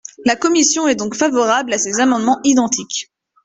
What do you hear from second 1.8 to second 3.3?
amendements identiques.